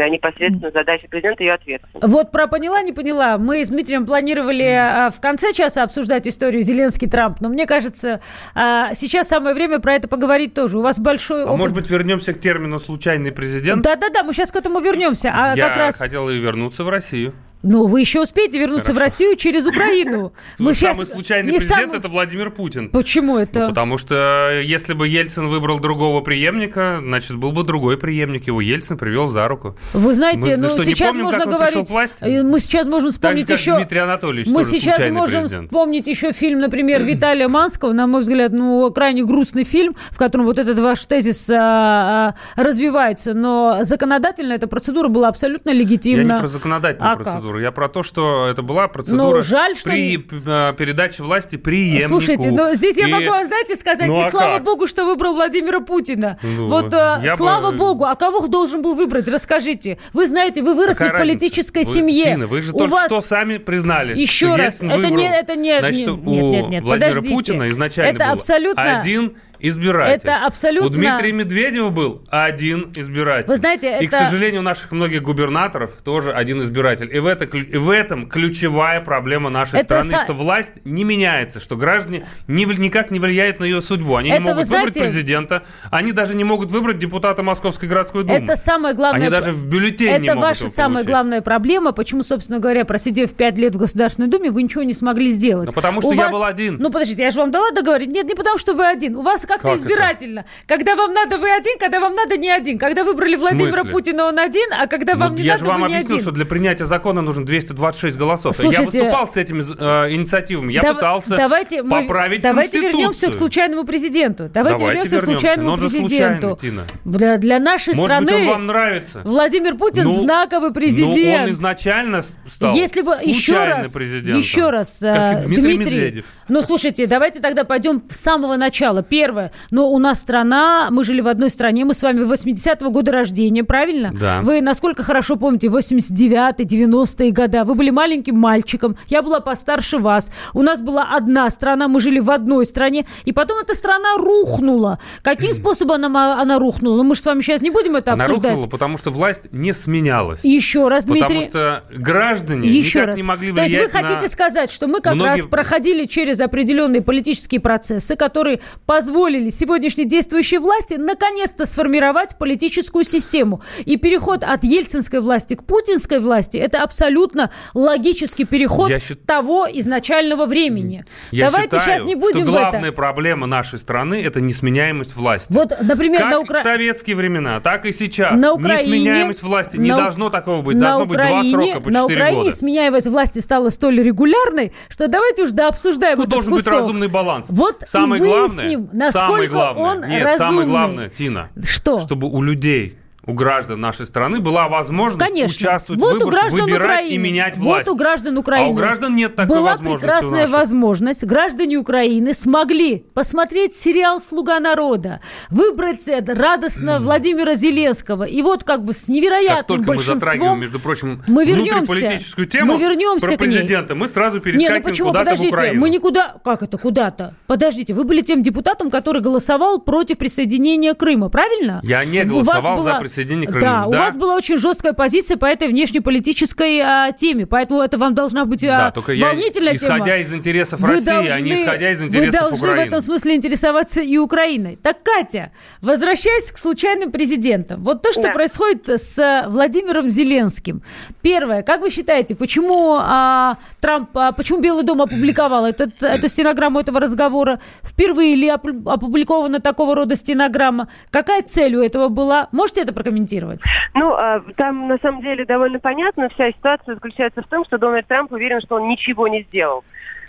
непосредственно 0.09 0.71
задача 0.71 1.09
президента 1.09 1.43
и 1.43 1.47
ее 1.47 1.55
ответственность. 1.55 2.07
Вот 2.07 2.31
про 2.31 2.47
поняла, 2.47 2.83
не 2.83 2.93
поняла. 2.93 3.39
Мы 3.39 3.65
с 3.65 3.69
Дмитрием 3.69 4.07
планировали 4.07 4.65
а, 4.65 5.11
в 5.11 5.21
конце 5.21 5.53
часа 5.53 5.83
обсуждать 5.83 6.27
историю 6.27 6.63
Зеленский-Трамп, 6.63 7.41
но 7.41 7.49
мне 7.49 7.67
кажется, 7.67 8.21
а, 8.55 8.95
сейчас 8.95 9.29
самое 9.29 9.55
время 9.55 9.81
про 9.81 9.95
это 9.95 10.09
поговорить 10.09 10.55
тоже. 10.55 10.79
У 10.79 10.83
вас 10.83 10.99
большой 10.99 11.45
а 11.45 11.57
может 11.57 11.75
быть, 11.75 11.91
вернемся 11.91 12.33
к 12.33 12.41
термину 12.41 12.79
«случайный 12.79 13.33
президент»? 13.33 13.83
Да-да-да, 13.83 14.23
мы 14.23 14.33
сейчас 14.33 14.51
к 14.51 14.57
этому 14.57 14.81
вернемся. 14.81 15.33
А 15.35 15.55
Я 15.55 15.69
как 15.69 15.77
раз... 15.77 15.99
хотел 16.01 16.29
и 16.29 16.39
вернуться 16.39 16.85
в 16.85 16.89
Россию. 16.89 17.35
Ну, 17.62 17.87
вы 17.87 18.00
еще 18.00 18.23
успеете 18.23 18.59
вернуться 18.59 18.95
в 18.95 18.99
Россию 18.99 19.37
через 19.37 19.67
Украину. 19.67 20.33
Мы 20.59 20.73
щас- 20.73 20.97
Самый 20.97 21.07
случайный 21.07 21.52
не 21.52 21.59
президент 21.59 21.90
сам- 21.90 21.99
это 22.00 22.09
Владимир 22.09 22.50
Путин. 22.50 22.88
Почему 22.88 23.37
это? 23.37 23.61
Ну, 23.61 23.69
потому 23.69 23.99
что 23.99 24.50
если 24.64 24.95
бы 24.95 25.07
Ельцин 25.07 25.49
выбрал 25.49 25.79
другого 25.79 26.23
преемника, 26.23 26.99
значит, 27.02 27.37
был 27.37 27.52
бы 27.52 27.62
другой 27.64 27.99
преемник. 27.99 28.47
Его 28.47 28.61
Ельцин 28.62 28.97
привел 28.97 29.29
за 29.29 29.47
руку. 29.47 29.76
Вы 29.93 30.14
знаете, 30.14 30.57
Мы- 30.57 30.62
ну 30.62 30.69
что, 30.71 30.85
сейчас 30.85 31.09
помним, 31.09 31.25
можно 31.26 31.45
говорить. 31.47 31.90
э, 32.23 32.43
Мы 32.43 32.61
сейчас 32.61 32.87
можем 32.87 33.11
Так 33.11 33.37
же, 33.37 33.45
вспомнить 33.45 33.50
еще. 33.50 33.76
Дмитрий 33.76 33.99
Анатольевич, 33.99 34.49
Мы 34.49 34.64
сейчас 34.64 34.99
можем 35.11 35.43
президент. 35.43 35.67
вспомнить 35.69 36.07
еще 36.09 36.33
фильм, 36.33 36.61
например, 36.61 37.02
Виталия 37.02 37.49
Манского, 37.49 37.93
на 37.93 38.07
мой 38.07 38.23
взгляд, 38.23 38.52
ну, 38.52 38.90
крайне 38.90 39.23
грустный 39.25 39.64
фильм, 39.64 39.97
в 40.11 40.17
котором 40.19 40.47
вот 40.47 40.59
этот 40.59 40.79
ваш 40.79 41.05
тезис 41.05 41.50
а, 41.50 42.35
а, 42.57 42.62
развивается. 42.62 43.35
Но 43.35 43.81
законодательно 43.83 44.55
эта 44.55 44.67
процедура 44.67 45.09
была 45.09 45.29
абсолютно 45.29 45.71
Я 45.71 45.76
легитимна. 45.76 46.35
не 46.35 46.40
про 46.40 46.49
законодательную 46.49 47.12
А 47.12 47.17
как? 47.17 47.25
Процедуру, 47.50 47.61
я 47.61 47.73
про 47.73 47.88
то, 47.88 48.02
что 48.02 48.47
это 48.49 48.62
была 48.62 48.88
процедура 48.88 49.37
Ну, 49.37 49.40
жаль, 49.42 49.75
что 49.76 49.90
при 49.90 50.16
не- 50.16 50.26
э, 50.47 50.75
передаче 50.76 51.23
власти 51.23 51.57
преемнику. 51.57 52.09
Слушайте, 52.09 52.50
но 52.50 52.73
здесь 52.75 52.97
я 52.97 53.09
И- 53.09 53.12
могу, 53.12 53.45
знаете, 53.47 53.76
сказать, 53.76 54.07
Ну, 54.09 54.21
и 54.21 54.25
а 54.25 54.30
слава 54.30 54.54
как? 54.57 54.64
богу, 54.64 54.87
что 54.87 55.04
выбрал 55.04 55.35
Владимира 55.35 55.80
Путина. 55.80 56.38
Ну, 56.42 56.69
вот, 56.69 56.92
э, 56.92 57.21
я 57.25 57.37
слава 57.37 57.71
бы- 57.71 57.76
богу. 57.78 58.04
А 58.04 58.14
кого 58.14 58.47
должен 58.47 58.83
был 58.83 58.95
выбрать? 58.95 59.28
Расскажите. 59.28 59.99
Вы 60.12 60.26
знаете, 60.26 60.62
вы 60.62 60.75
выросли 60.75 61.04
Какая 61.04 61.11
в 61.11 61.21
разница? 61.21 61.38
политической 61.38 61.85
Вы- 61.85 61.92
семье. 61.92 62.25
Тина, 62.25 62.47
вы 62.47 62.62
же 62.62 62.73
У 62.73 62.78
только 62.78 62.92
вас- 62.92 63.07
что 63.07 63.21
сами 63.21 63.59
признали, 63.59 64.19
Еще 64.19 64.47
что 64.47 64.57
раз, 64.57 64.83
это 64.83 64.97
выбрал. 64.97 65.14
не- 65.16 65.28
это 65.28 65.57
не- 65.57 65.78
Значит, 65.80 66.07
не- 66.07 66.12
у 66.12 66.16
нет, 66.16 66.45
нет, 66.62 66.69
нет, 66.71 66.83
Владимира 66.85 67.09
подождите. 67.14 67.35
Путина 67.35 67.71
изначально 67.71 68.16
Это 68.16 68.25
был 68.26 68.33
абсолютно- 68.35 68.99
один 69.00 69.37
избиратель. 69.61 70.23
Это 70.23 70.45
абсолютно- 70.47 70.88
У 70.88 70.90
Дмитрия 70.90 71.33
Медведева 71.33 71.90
был 71.90 72.23
один 72.31 72.90
избиратель. 72.97 73.49
Вы 73.49 73.57
знаете, 73.57 73.99
И, 74.00 74.07
к 74.07 74.12
это- 74.12 74.25
сожалению, 74.25 74.61
у 74.61 74.64
наших 74.64 74.93
многих 74.93 75.23
губернаторов 75.23 75.93
тоже 76.05 76.33
один 76.33 76.62
избиратель. 76.62 77.09
И 77.14 77.19
в, 77.19 77.26
это, 77.26 77.45
и 77.45 77.76
в 77.76 77.90
этом 77.90 78.29
ключевая 78.29 79.00
проблема 79.00 79.50
нашей 79.50 79.81
Это 79.81 79.85
страны, 80.02 80.12
са- 80.14 80.25
что 80.25 80.33
власть 80.33 80.85
не 80.85 81.05
меняется, 81.05 81.61
что 81.61 81.76
граждане 81.76 82.26
не 82.47 82.64
никак 82.64 83.11
не 83.11 83.19
влияют 83.19 83.61
на 83.61 83.64
ее 83.64 83.83
судьбу. 83.83 84.17
Они 84.17 84.31
Это 84.31 84.38
не 84.40 84.45
вы 84.49 84.55
могут 84.55 84.69
выбрать 84.69 84.95
знаете- 84.95 85.00
президента, 85.12 85.62
они 85.90 86.12
даже 86.12 86.37
не 86.37 86.45
могут 86.45 86.71
выбрать 86.71 86.99
депутата 86.99 87.43
Московской 87.43 87.88
городской 87.88 88.25
думы. 88.25 88.38
Это 88.38 88.57
самая 88.57 88.95
главная... 88.95 89.21
Они 89.23 89.31
даже 89.31 89.52
в 89.52 89.67
бюллетене 89.67 90.12
Это 90.12 90.21
не 90.23 90.29
могут 90.29 90.43
ваша 90.43 90.69
самая 90.69 90.90
получить. 91.05 91.09
главная 91.11 91.40
проблема. 91.43 91.93
Почему, 91.93 92.23
собственно 92.23 92.59
говоря, 92.59 92.85
просидев 92.85 93.33
пять 93.35 93.57
лет 93.59 93.75
в 93.75 93.79
Государственной 93.79 94.29
Думе, 94.29 94.50
вы 94.50 94.62
ничего 94.62 94.83
не 94.83 94.95
смогли 94.95 95.29
сделать? 95.31 95.69
Ну, 95.71 95.75
потому 95.75 96.00
что 96.00 96.11
У 96.11 96.12
я 96.12 96.23
вас- 96.25 96.33
был 96.33 96.45
один. 96.45 96.76
Ну, 96.79 96.90
подождите, 96.90 97.23
я 97.23 97.31
же 97.31 97.40
вам 97.40 97.50
дала 97.50 97.71
договорить. 97.73 98.09
Нет, 98.09 98.26
не 98.29 98.35
потому 98.35 98.59
что 98.59 98.75
вы 98.75 98.87
один. 98.87 99.17
У 99.17 99.23
вас 99.23 99.45
как-то 99.54 99.69
Как 99.69 99.76
это? 99.76 99.85
избирательно. 99.87 100.45
Когда 100.66 100.95
вам 100.97 101.12
надо, 101.12 101.38
вы 101.38 101.50
один, 101.50 101.78
когда 101.78 102.00
вам 102.00 102.14
надо, 102.14 102.37
не 102.37 102.50
один. 102.50 102.78
Когда 102.78 103.04
выбрали 103.04 103.37
Владимира? 103.37 103.85
Путина, 103.85 104.26
он 104.26 104.38
один, 104.38 104.69
а 104.73 104.87
когда 104.87 105.14
Ну, 105.14 105.21
вам 105.21 105.35
не 105.35 105.42
я 105.42 105.52
надо, 105.54 105.64
же 105.64 105.71
вам 105.71 105.80
вы 105.83 105.88
не 105.88 105.95
объяснил, 105.95 106.16
один. 106.16 106.23
что 106.25 106.30
для 106.35 106.45
принятия 106.47 106.85
закона 106.87 107.23
нужно 107.23 107.45
226 107.45 108.16
голосов. 108.16 108.54
я 108.57 108.62
Слушайте, 108.62 109.00
выступал 109.00 109.28
с 109.28 109.37
этими 109.37 109.61
э, 109.61 110.12
инициативами. 110.14 110.73
Я 110.73 110.83
Дав- 110.83 110.95
пытался 110.97 111.37
давайте 111.37 111.83
мы- 111.83 112.02
поправить 112.02 112.40
Давайте 112.42 112.71
Конституцию. 112.73 112.99
вернемся 112.99 113.30
к 113.30 113.35
случайному 113.35 113.85
президенту. 113.85 114.49
Давайте, 114.52 114.78
Давайте 114.78 114.85
вернемся, 115.09 115.19
к 115.19 115.23
случайному 115.25 115.71
же 115.80 115.88
президенту. 115.88 116.57
случайный. 116.61 116.83
Для, 117.04 117.37
для 117.38 117.59
нашей 117.59 117.95
Может 117.95 118.07
страны 118.11 118.26
быть, 118.33 118.42
он 118.42 118.47
вам 118.49 118.66
нравится? 118.66 119.21
Владимир 119.25 119.76
Путин 119.76 120.04
Ну, 120.04 120.12
знаковый 120.12 120.69
Ну, 120.69 120.75
президент. 120.75 121.49
он 121.49 121.52
изначально 121.52 122.23
стал 122.47 122.75
Если 122.75 123.02
бы 123.02 123.12
еще 123.25 123.64
раз, 123.64 123.92
президентом. 123.92 124.38
еще 124.38 124.71
раз, 124.71 124.99
Как 125.02 125.38
э, 125.38 125.42
и 125.42 125.47
Дмитрий, 125.47 125.78
Медведев. 125.78 126.25
Ну, 126.49 126.62
слушайте, 126.62 127.07
давайте 127.07 127.40
тогда 127.40 127.64
пойдем 127.64 128.02
с 128.11 128.16
самого 128.16 128.57
начала. 128.57 129.02
Первое, 129.02 129.39
но 129.70 129.88
у 129.90 129.99
нас 129.99 130.20
страна, 130.20 130.88
мы 130.90 131.04
жили 131.04 131.20
в 131.20 131.28
одной 131.28 131.50
стране, 131.50 131.85
мы 131.85 131.94
с 131.94 132.02
вами 132.02 132.20
80-го 132.25 132.90
года 132.90 133.12
рождения, 133.12 133.64
правильно? 133.64 134.12
Да. 134.18 134.40
Вы 134.42 134.61
насколько 134.61 135.02
хорошо 135.02 135.37
помните 135.37 135.68
89-й, 135.68 136.64
90-е 136.64 137.30
года. 137.30 137.64
Вы 137.64 137.75
были 137.75 137.90
маленьким 137.90 138.37
мальчиком, 138.38 138.97
я 139.09 139.23
была 139.23 139.40
постарше 139.40 139.99
вас. 139.99 140.30
У 140.54 140.62
нас 140.62 140.80
была 140.80 141.09
одна 141.14 141.49
страна, 141.50 141.88
мы 141.88 142.00
жили 142.00 142.20
в 142.20 142.30
одной 142.30 142.66
стране, 142.66 143.06
и 143.25 143.32
потом 143.32 143.59
эта 143.59 143.75
страна 143.75 144.16
рухнула. 144.16 144.99
Каким 145.23 145.52
способом 145.52 146.04
она, 146.04 146.40
она 146.40 146.59
рухнула? 146.59 146.97
Ну, 146.97 147.04
мы 147.04 147.14
же 147.14 147.20
с 147.23 147.26
вами 147.26 147.40
сейчас 147.42 147.61
не 147.61 147.70
будем 147.70 147.97
это 147.97 148.12
Она 148.12 148.25
обсуждать. 148.25 148.52
рухнула, 148.52 148.70
потому 148.70 148.99
что 148.99 149.11
власть 149.11 149.52
не 149.52 149.73
сменялась. 149.73 150.40
Еще 150.44 150.88
раз, 150.88 151.04
Дмитрий. 151.04 151.23
Потому 151.23 151.42
что 151.42 151.82
граждане 151.97 152.68
Еще 152.68 152.99
никак 153.00 153.09
раз. 153.11 153.18
не 153.18 153.23
могли 153.25 153.52
То 153.52 153.62
есть 153.62 153.75
влиять 153.75 153.92
вы 153.92 153.99
хотите 154.00 154.23
на... 154.23 154.28
сказать, 154.28 154.70
что 154.70 154.87
мы 154.87 155.00
как 155.00 155.14
Многие- 155.14 155.30
раз 155.42 155.47
проходили 155.47 156.04
через 156.06 156.40
определенные 156.40 157.02
политические 157.02 157.61
процессы, 157.61 158.16
которые 158.16 158.61
позволили 158.87 159.30
сегодняшней 159.51 160.05
действующей 160.05 160.59
власти 160.59 160.95
наконец-то 160.95 161.67
сформировать 161.67 162.37
политическую 162.39 163.05
систему. 163.05 163.63
И 163.85 163.97
переход 163.97 164.43
от 164.43 164.65
ельцинской 164.65 165.21
власти 165.21 165.55
к 165.55 165.65
путинской 165.65 166.19
власти– 166.19 166.57
это 166.59 166.83
абсолютно 166.83 167.51
логический 167.75 168.45
переход 168.45 168.91
Я 168.91 168.99
счит- 169.01 169.25
того 169.27 169.67
изначального 169.73 170.47
времени. 170.47 171.05
Я 171.31 171.47
Давайте 171.51 171.79
считаю, 171.79 171.99
сейчас 171.99 172.09
не 172.09 172.15
будем 172.15 172.43
что 172.43 172.47
в 172.47 172.55
главная 172.55 172.89
это. 172.91 172.93
проблема 172.93 173.47
нашей 173.47 173.79
страны– 173.79 174.21
это 174.25 174.41
несменяемость 174.41 175.15
власти. 175.17 175.53
Вот, 175.53 175.73
например, 175.81 176.21
как 176.23 176.31
на 176.31 176.41
в 176.41 176.43
Украине... 176.43 176.65
советские 176.65 177.17
времена, 177.17 177.61
так 177.61 177.87
и 177.87 177.93
сейчас. 177.93 178.39
На 178.39 178.53
Украине- 178.53 178.81
Несменяемость 178.99 179.43
власти. 179.43 179.77
Не 179.77 179.91
на- 179.91 179.97
должно 179.97 180.31
такого 180.31 180.63
быть. 180.63 180.77
на 180.77 180.91
Должно 180.91 181.07
быть 181.07 181.17
два 181.19 181.45
срока 181.45 181.81
по 181.81 181.91
На 181.91 182.01
4 182.03 182.15
Украине 182.21 182.43
года. 182.45 182.57
сменяемость 182.57 183.07
власти 183.07 183.39
стала 183.41 183.69
столь 183.69 184.03
регулярной, 184.03 184.73
что 184.89 185.07
давайте 185.09 185.45
уж 185.45 185.51
да 185.51 185.69
обсуждаем 185.69 186.17
Ну, 186.19 186.23
этот 186.25 186.33
должен 186.33 186.53
быть 186.53 186.65
кусок. 186.65 186.81
разумный 186.81 187.09
баланс. 187.09 187.47
Вот 187.51 187.83
самое 187.87 188.23
и 188.23 188.27
главное, 188.27 188.65
выясним, 188.65 188.89
самое 188.89 189.11
насколько 189.21 189.53
главное, 189.53 189.85
он 189.85 190.00
нет, 190.09 190.25
разумный. 190.25 190.37
самое 190.39 190.67
главное, 190.69 191.09
Тина, 191.09 191.50
Что? 191.62 191.99
чтобы 191.99 192.29
у 192.29 192.43
людей, 192.43 192.99
у 193.27 193.33
граждан 193.35 193.81
нашей 193.81 194.07
страны 194.07 194.41
была 194.41 194.69
возможность 194.69 195.31
Конечно. 195.31 195.55
участвовать 195.55 196.00
вот 196.00 196.23
в 196.23 196.25
выборах, 196.25 196.53
выбирать 196.53 196.81
Украины, 196.83 197.11
и 197.15 197.19
менять 197.19 197.57
власть. 197.57 197.87
Вот 197.87 197.95
у 197.95 197.97
граждан 197.97 198.39
Украины. 198.39 198.69
А 198.69 198.71
у 198.71 198.75
граждан 198.75 199.15
нет 199.15 199.37
такой 199.37 199.57
Была 199.57 199.71
возможности 199.73 200.05
у 200.05 200.09
прекрасная 200.09 200.47
возможность. 200.49 201.25
Граждане 201.25 201.77
Украины 201.77 202.33
смогли 202.35 203.05
посмотреть 203.15 203.75
сериал 203.75 204.21
«Слуга 204.21 204.59
народа», 204.59 205.21
выбрать 205.50 206.09
это, 206.09 206.35
радостно 206.35 206.99
Владимира 206.99 207.55
Зеленского. 207.55 208.25
И 208.25 208.43
вот 208.43 208.65
как 208.65 208.85
бы 208.85 208.93
с 208.93 209.07
невероятным 209.09 209.57
Как 209.59 209.67
только 209.67 209.81
мы 209.83 209.87
большинством... 209.97 210.19
затрагиваем, 210.19 210.61
между 210.61 210.81
прочим, 210.81 211.23
мы 211.27 211.45
вернемся. 211.45 211.77
внутриполитическую 211.77 212.47
тему 212.47 212.75
Мы 212.75 212.81
вернемся 212.81 213.29
про 213.29 213.37
президента, 213.37 213.95
мы 213.95 214.09
сразу 214.09 214.37
Не, 214.37 214.43
перескакиваем 214.43 214.83
ну 214.83 214.89
почему? 214.89 215.09
куда-то 215.09 215.25
в 215.25 215.31
Подождите, 215.31 215.55
Украину. 215.55 215.81
мы 215.81 215.91
никуда... 215.91 216.35
Как 216.43 216.62
это 216.62 216.79
куда-то? 216.79 217.35
Подождите, 217.47 217.93
вы 217.95 218.05
были 218.05 218.23
тем 218.23 218.43
депутатом, 218.43 218.91
который 218.91 219.21
голосовал 219.21 219.79
против 219.81 220.19
присоединения 220.19 220.95
Крыма, 220.95 221.29
правильно? 221.29 221.81
Я 221.83 222.05
не 222.05 222.25
голосовал 222.25 222.81
за 222.81 222.91
была- 222.91 222.99
присоединение 223.11 223.49
Крыма. 223.49 223.61
Да, 223.61 223.87
у 223.87 223.90
Да. 223.90 223.99
вас 224.05 224.17
была 224.17 224.35
очень 224.37 224.57
жесткая 224.57 224.93
позиция 224.93 225.37
по 225.37 225.47
этой 225.47 225.69
внешнеполитической 225.69 226.79
а, 226.81 227.12
теме, 227.12 227.47
поэтому 227.47 227.81
это 227.83 227.99
вам 227.99 228.14
должна 228.14 228.45
быть 228.45 228.64
а, 228.64 228.69
Да, 228.79 228.90
только 228.90 229.12
я, 229.12 229.26
волнительная 229.29 229.76
тема. 229.76 229.97
исходя 229.97 230.17
из 230.19 230.33
интересов 230.35 230.81
Вы 230.81 230.88
России, 230.88 231.11
а 231.11 231.23
должны- 231.23 231.45
не 231.45 231.55
исходя 231.55 231.90
из 231.90 232.00
Вы 232.00 232.07
интересов 232.09 232.40
должны 232.40 232.57
в 232.57 232.62
Украины. 232.62 232.87
этом 232.88 233.00
смысле 233.00 233.35
интересоваться 233.37 234.00
и 234.00 234.17
Украиной. 234.17 234.79
Так, 234.83 235.02
Катя, 235.02 235.52
возвращаясь 235.81 236.50
к 236.50 236.59
случайным 236.59 237.11
президентам. 237.11 237.83
Вот 237.83 238.02
то, 238.02 238.12
что 238.12 238.23
Да. 238.23 238.31
происходит 238.33 238.88
с 238.88 239.19
а, 239.19 239.49
Владимиром 239.49 240.09
Зеленским. 240.09 240.83
Первое, 241.23 241.62
как 241.62 241.81
вы 241.81 241.90
считаете, 241.90 242.35
почему 242.35 242.97
а, 243.00 243.57
Трамп, 243.81 244.11
а, 244.17 244.33
почему 244.33 244.61
Белый 244.61 244.85
дом 244.85 245.02
опубликовал 245.02 245.67
этот, 245.67 246.02
эту 246.02 246.29
стенограмму 246.29 246.81
этого 246.81 247.00
разговора? 247.00 247.61
Впервые 247.83 248.35
ли 248.35 248.49
опу- 248.49 248.88
опубликована 248.90 249.61
такого 249.61 249.95
рода 249.95 250.17
стенограмма? 250.17 250.88
Какая 251.11 251.43
цель 251.43 251.75
у 251.76 251.83
этого 251.83 252.09
была? 252.09 252.49
Можете 252.52 252.83
это 252.83 252.93
прокомментировать? 253.00 253.62
Ну, 253.95 254.12
а, 254.12 254.40
там 254.57 254.88
на 254.88 254.99
самом 254.99 255.23
деле 255.23 255.45
довольно 255.45 255.78
понятно. 255.78 256.28
Вся 256.30 256.50
ситуация 256.50 256.95
заключается 256.95 257.42
в 257.42 257.47
том, 257.47 257.64
что 257.64 257.78
Дональд 257.78 258.07
Трамп 258.07 258.33
уверен, 258.33 258.61
что 258.61 258.76
он 258.76 258.88
ничего 258.88 259.28
не 259.28 259.42
сделал. 259.42 259.85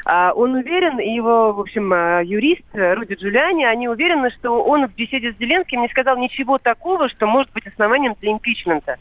А, 0.06 0.32
Он 0.34 0.56
уверен, 0.56 1.00
и 1.00 1.10
его, 1.10 1.54
в 1.54 1.60
общем, 1.60 1.92
а, 1.94 2.22
юрист 2.22 2.64
э, 2.74 2.94
Руди 2.94 3.14
Джулиани, 3.14 3.64
они 3.66 3.88
уверены, 3.88 4.30
что 4.32 4.64
он 4.64 4.88
в 4.88 4.96
беседе 4.96 5.34
с 5.34 5.38
Зеленским 5.38 5.82
не 5.82 5.90
сказал 5.90 6.18
ничего 6.18 6.58
такого, 6.58 7.10
что 7.10 7.28
может 7.28 7.52
быть 7.52 7.68
основанием 7.68 8.16
для 8.20 8.32
импичмента. 8.32 8.98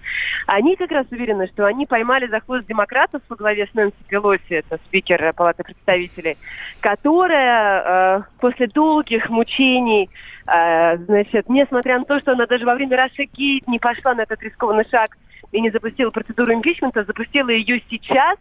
Они 0.46 0.76
как 0.76 0.90
раз 0.90 1.06
уверены, 1.10 1.46
что 1.48 1.66
они 1.66 1.86
поймали 1.86 2.26
за 2.26 2.40
хвост 2.40 2.66
демократов 2.66 3.22
во 3.28 3.36
главе 3.36 3.66
с 3.66 3.74
Нэнси 3.74 3.96
Пелоси, 4.08 4.54
это 4.54 4.78
спикер 4.86 5.22
э, 5.22 5.32
Палаты 5.32 5.62
представителей, 5.64 6.36
которая 6.80 8.18
э, 8.18 8.22
после 8.40 8.66
долгих 8.66 9.30
мучений, 9.30 10.10
значит, 10.46 11.48
несмотря 11.48 11.98
на 11.98 12.04
то, 12.04 12.18
что 12.18 12.32
она 12.32 12.46
даже 12.46 12.66
во 12.66 12.74
время 12.74 13.08
Гейт 13.32 13.68
не 13.68 13.78
пошла 13.78 14.14
на 14.14 14.22
этот 14.22 14.42
рискованный 14.42 14.84
шаг 14.90 15.16
и 15.52 15.60
не 15.60 15.70
запустила 15.70 16.10
процедуру 16.10 16.52
импичмента, 16.52 17.04
запустила 17.04 17.50
ее 17.50 17.80
сейчас, 17.88 18.36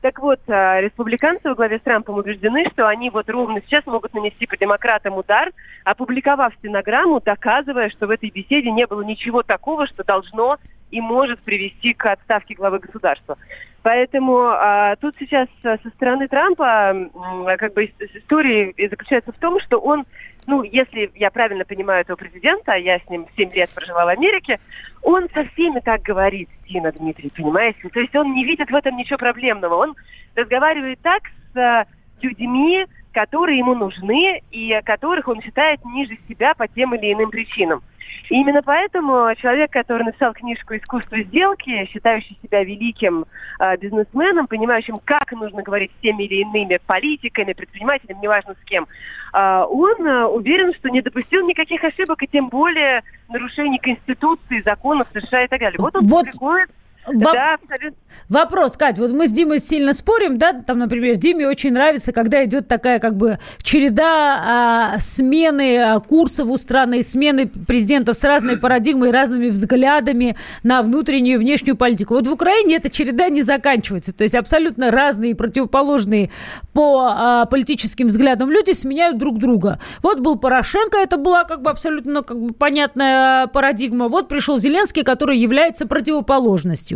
так 0.00 0.18
вот, 0.20 0.40
э, 0.46 0.80
республиканцы 0.82 1.48
во 1.48 1.54
главе 1.54 1.78
с 1.78 1.82
Трампом 1.82 2.18
убеждены, 2.18 2.64
что 2.72 2.86
они 2.86 3.10
вот 3.10 3.28
ровно 3.28 3.60
сейчас 3.62 3.86
могут 3.86 4.14
нанести 4.14 4.46
по 4.46 4.56
демократам 4.56 5.16
удар, 5.16 5.50
опубликовав 5.84 6.54
стенограмму, 6.54 7.20
доказывая, 7.24 7.88
что 7.90 8.06
в 8.06 8.10
этой 8.10 8.30
беседе 8.30 8.70
не 8.70 8.86
было 8.86 9.02
ничего 9.02 9.42
такого, 9.42 9.86
что 9.86 10.04
должно 10.04 10.58
и 10.90 11.00
может 11.00 11.40
привести 11.40 11.94
к 11.94 12.06
отставке 12.06 12.54
главы 12.54 12.78
государства. 12.78 13.36
Поэтому 13.82 14.38
а, 14.40 14.96
тут 14.96 15.14
сейчас 15.18 15.48
а, 15.62 15.76
со 15.82 15.88
стороны 15.90 16.28
Трампа 16.28 16.90
м, 16.90 17.10
как 17.56 17.72
бы 17.74 17.84
ис- 17.84 18.10
история 18.14 18.74
заключается 18.90 19.32
в 19.32 19.38
том, 19.38 19.60
что 19.60 19.78
он 19.78 20.04
ну, 20.46 20.62
если 20.62 21.10
я 21.14 21.30
правильно 21.30 21.64
понимаю 21.64 22.02
этого 22.02 22.16
президента, 22.16 22.72
а 22.72 22.76
я 22.76 22.98
с 22.98 23.08
ним 23.10 23.26
7 23.36 23.52
лет 23.52 23.70
прожила 23.74 24.04
в 24.04 24.08
Америке, 24.08 24.60
он 25.02 25.28
со 25.34 25.44
всеми 25.44 25.80
так 25.80 26.02
говорит, 26.02 26.48
Дина 26.68 26.92
Дмитрий, 26.92 27.30
понимаете? 27.30 27.88
То 27.88 28.00
есть 28.00 28.14
он 28.14 28.32
не 28.32 28.44
видит 28.44 28.70
в 28.70 28.74
этом 28.74 28.96
ничего 28.96 29.18
проблемного. 29.18 29.74
Он 29.74 29.94
разговаривает 30.34 31.00
так 31.02 31.22
с 31.52 31.56
э, 31.56 31.84
людьми, 32.22 32.86
которые 33.12 33.58
ему 33.58 33.74
нужны 33.74 34.42
и 34.50 34.80
которых 34.84 35.26
он 35.28 35.40
считает 35.40 35.84
ниже 35.84 36.16
себя 36.28 36.54
по 36.54 36.68
тем 36.68 36.94
или 36.94 37.12
иным 37.12 37.30
причинам. 37.30 37.82
И 38.28 38.34
именно 38.34 38.62
поэтому 38.62 39.32
человек, 39.36 39.70
который 39.70 40.04
написал 40.04 40.32
книжку 40.32 40.76
«Искусство 40.76 41.18
сделки», 41.22 41.86
считающий 41.86 42.38
себя 42.42 42.64
великим 42.64 43.26
э, 43.60 43.76
бизнесменом, 43.76 44.46
понимающим, 44.46 45.00
как 45.04 45.32
нужно 45.32 45.62
говорить 45.62 45.92
с 45.96 46.02
теми 46.02 46.24
или 46.24 46.42
иными 46.42 46.78
политиками, 46.86 47.52
предпринимателями, 47.52 48.18
неважно 48.22 48.54
с 48.54 48.64
кем, 48.64 48.86
э, 49.32 49.64
он 49.68 50.06
э, 50.06 50.24
уверен, 50.26 50.74
что 50.74 50.88
не 50.88 51.02
допустил 51.02 51.46
никаких 51.46 51.84
ошибок 51.84 52.22
и 52.22 52.26
тем 52.26 52.48
более 52.48 53.02
нарушений 53.28 53.78
Конституции, 53.78 54.62
законов 54.64 55.08
США 55.12 55.44
и 55.44 55.48
так 55.48 55.60
далее. 55.60 55.78
Вот 55.78 55.94
он 55.96 56.02
Вот 56.04 56.24
публикует 56.26 56.70
Во- 57.06 57.32
да, 57.32 57.54
абсолютно. 57.54 57.98
Вопрос, 58.28 58.76
Кать, 58.76 58.98
вот 58.98 59.12
мы 59.12 59.28
с 59.28 59.30
Димой 59.30 59.60
сильно 59.60 59.92
спорим, 59.92 60.36
да, 60.36 60.52
там, 60.52 60.78
например, 60.78 61.16
Диме 61.16 61.46
очень 61.46 61.72
нравится, 61.72 62.12
когда 62.12 62.44
идет 62.44 62.66
такая 62.66 62.98
как 62.98 63.16
бы 63.16 63.38
череда 63.62 64.94
а, 64.94 64.98
смены 64.98 65.78
а, 65.78 66.00
курсов 66.00 66.48
у 66.48 66.56
страны, 66.56 67.02
смены 67.02 67.46
президентов 67.46 68.16
с 68.16 68.24
разной 68.24 68.58
парадигмой, 68.58 69.12
разными 69.12 69.48
взглядами 69.48 70.36
на 70.64 70.82
внутреннюю 70.82 71.36
и 71.36 71.38
внешнюю 71.38 71.76
политику. 71.76 72.14
Вот 72.14 72.26
в 72.26 72.32
Украине 72.32 72.76
эта 72.76 72.90
череда 72.90 73.28
не 73.28 73.42
заканчивается, 73.42 74.12
то 74.12 74.24
есть 74.24 74.34
абсолютно 74.34 74.90
разные 74.90 75.32
и 75.32 75.34
противоположные 75.34 76.30
по 76.72 77.06
а, 77.08 77.46
политическим 77.46 78.08
взглядам 78.08 78.50
люди 78.50 78.72
сменяют 78.72 79.18
друг 79.18 79.38
друга. 79.38 79.78
Вот 80.02 80.18
был 80.18 80.36
Порошенко, 80.36 80.98
это 80.98 81.16
была 81.16 81.44
как 81.44 81.62
бы 81.62 81.70
абсолютно 81.70 82.22
как 82.22 82.40
бы 82.40 82.54
понятная 82.54 83.46
парадигма. 83.46 84.08
Вот 84.08 84.28
пришел 84.28 84.58
Зеленский, 84.58 85.04
который 85.04 85.38
является 85.38 85.86
противоположностью. 85.86 86.95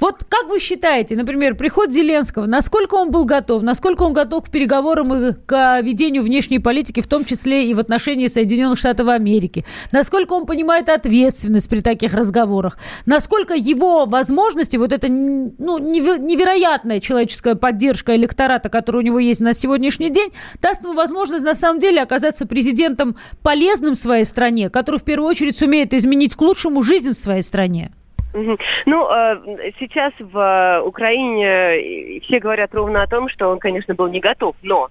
Вот 0.00 0.24
как 0.28 0.48
вы 0.48 0.60
считаете, 0.60 1.16
например, 1.16 1.54
приход 1.54 1.90
Зеленского, 1.92 2.46
насколько 2.46 2.94
он 2.94 3.10
был 3.10 3.24
готов, 3.24 3.62
насколько 3.62 4.02
он 4.02 4.12
готов 4.12 4.44
к 4.44 4.50
переговорам 4.50 5.14
и 5.14 5.32
к 5.32 5.52
а, 5.52 5.80
ведению 5.80 6.22
внешней 6.22 6.58
политики, 6.58 7.00
в 7.00 7.06
том 7.06 7.24
числе 7.24 7.70
и 7.70 7.74
в 7.74 7.80
отношении 7.80 8.26
Соединенных 8.26 8.78
Штатов 8.78 9.08
Америки, 9.08 9.64
насколько 9.92 10.32
он 10.32 10.46
понимает 10.46 10.88
ответственность 10.88 11.68
при 11.68 11.80
таких 11.80 12.14
разговорах, 12.14 12.78
насколько 13.06 13.54
его 13.54 14.06
возможности, 14.06 14.76
вот 14.76 14.92
эта 14.92 15.08
ну, 15.08 15.78
неверо- 15.78 16.18
невероятная 16.18 17.00
человеческая 17.00 17.54
поддержка 17.54 18.16
электората, 18.16 18.68
которая 18.68 19.02
у 19.02 19.06
него 19.06 19.18
есть 19.18 19.40
на 19.40 19.52
сегодняшний 19.52 20.10
день, 20.10 20.30
даст 20.60 20.84
ему 20.84 20.94
возможность 20.94 21.44
на 21.44 21.54
самом 21.54 21.80
деле 21.80 22.02
оказаться 22.02 22.46
президентом 22.46 23.16
полезным 23.42 23.94
своей 23.94 24.24
стране, 24.24 24.70
который 24.70 24.98
в 24.98 25.04
первую 25.04 25.28
очередь 25.28 25.56
сумеет 25.56 25.94
изменить 25.94 26.34
к 26.34 26.40
лучшему 26.40 26.82
жизнь 26.82 27.12
в 27.12 27.16
своей 27.16 27.42
стране. 27.42 27.92
Ну, 28.32 29.08
э, 29.10 29.72
сейчас 29.80 30.12
в 30.18 30.38
э, 30.38 30.82
Украине 30.82 31.46
э, 31.46 32.20
все 32.20 32.38
говорят 32.38 32.72
ровно 32.74 33.02
о 33.02 33.06
том, 33.06 33.28
что 33.28 33.48
он, 33.48 33.58
конечно, 33.58 33.94
был 33.94 34.08
не 34.08 34.20
готов, 34.20 34.54
но 34.62 34.88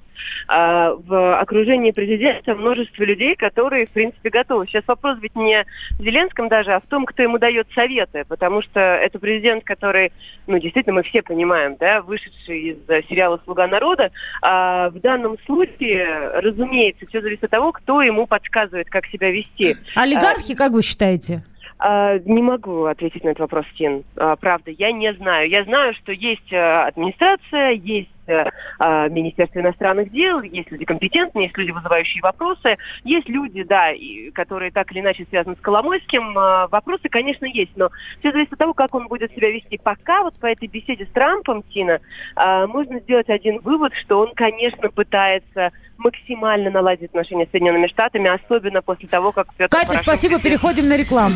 в 0.50 1.40
окружении 1.40 1.92
президента 1.92 2.54
множество 2.54 3.04
людей, 3.04 3.38
которые, 3.38 3.86
в 3.86 3.92
принципе, 3.92 4.30
готовы. 4.30 4.68
Сейчас 4.68 4.84
вопрос 4.86 5.18
ведь 5.22 5.34
не 5.38 5.66
в 5.92 6.04
Зеленском 6.04 6.50
даже, 6.50 6.74
а 6.74 6.82
в 6.82 6.88
том, 6.88 7.06
кто 7.06 7.24
ему 7.24 7.38
дает 7.38 7.68
советы, 7.74 8.26
потому 8.28 8.62
что 8.62 8.82
это 8.82 9.18
президент, 9.18 9.64
который, 9.64 10.12
ну, 10.46 10.60
действительно, 10.60 10.96
мы 10.96 11.04
все 11.04 11.22
понимаем, 11.22 11.78
да, 11.80 12.02
вышедший 12.02 12.60
из 12.60 12.78
сериала 13.08 13.40
«Слуга 13.46 13.68
народа», 13.68 14.12
а 14.42 14.90
в 14.90 15.00
данном 15.00 15.38
случае, 15.46 16.42
разумеется, 16.42 17.06
все 17.08 17.22
зависит 17.22 17.46
от 17.46 17.52
того, 17.52 17.72
кто 17.72 18.02
ему 18.02 18.28
подсказывает, 18.28 18.90
как 18.90 19.06
себя 19.06 19.32
вести. 19.32 19.78
Олигархи, 19.96 20.54
как 20.54 20.74
вы 20.74 20.82
считаете? 20.82 21.44
А, 21.82 22.20
Не 22.20 22.42
могу 22.42 22.86
ответить 22.86 23.24
на 23.24 23.30
этот 23.30 23.40
вопрос, 23.40 23.66
Тин. 23.78 24.04
А, 24.18 24.36
Правда, 24.36 24.70
я 24.72 24.92
не 24.92 25.14
знаю. 25.14 25.50
Я 25.50 25.64
знаю, 25.64 25.94
что 25.94 26.12
есть 26.12 26.52
э, 26.52 26.58
администрация, 26.58 27.72
есть 27.72 28.10
э, 28.28 28.50
а, 28.80 29.08
Министерство 29.08 29.62
иностранных 29.62 30.12
дел, 30.12 30.42
есть 30.42 30.70
люди 30.72 30.84
компетентные, 30.84 31.46
есть 31.46 31.58
люди, 31.58 31.72
вызывающие 31.72 32.22
вопросы, 32.22 32.76
есть 33.06 33.30
люди, 33.30 33.64
да, 33.64 33.92
которые 34.34 34.72
так 34.72 34.92
или 34.92 35.00
иначе 35.00 35.26
связаны 35.30 35.56
с 35.56 35.62
Коломойским. 35.62 36.34
Вопросы, 36.34 37.08
конечно, 37.10 37.46
есть, 37.46 37.72
но 37.78 37.90
все 38.20 38.34
зависит 38.34 38.54
от 38.54 38.60
того, 38.60 38.74
как 38.74 38.94
он 38.94 39.08
будет 39.08 39.32
себя 39.32 39.50
вести. 39.50 39.80
Пока 39.82 40.24
вот 40.24 40.36
по 40.36 40.48
этой 40.48 40.68
беседе 40.68 41.06
с 41.06 41.10
Трампом, 41.10 41.64
Тина, 41.64 42.02
можно 42.36 43.00
сделать 43.00 43.30
один 43.30 43.60
вывод, 43.60 43.94
что 43.96 44.20
он, 44.20 44.34
конечно, 44.36 44.90
пытается 44.90 45.72
максимально 45.98 46.70
наладить 46.70 47.10
отношения 47.10 47.46
с 47.46 47.52
Соединенными 47.52 47.88
Штатами, 47.88 48.30
особенно 48.30 48.82
после 48.82 49.08
того, 49.08 49.32
как 49.32 49.48
Петр 49.56 49.72
Катя, 49.72 49.88
Порошенко 49.88 50.04
спасибо, 50.04 50.42
переходим 50.42 50.88
на 50.88 50.98
рекламу. 50.98 51.36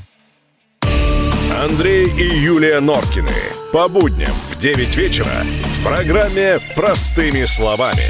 Андрей 1.61 2.07
и 2.07 2.23
Юлия 2.23 2.79
Норкины. 2.79 3.29
По 3.71 3.87
будням 3.87 4.31
в 4.49 4.57
9 4.57 4.97
вечера 4.97 5.27
в 5.27 5.83
программе 5.83 6.57
«Простыми 6.75 7.45
словами». 7.45 8.01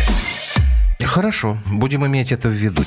Хорошо, 1.03 1.57
будем 1.65 2.07
иметь 2.07 2.31
это 2.31 2.47
в 2.47 2.53
виду. 2.53 2.81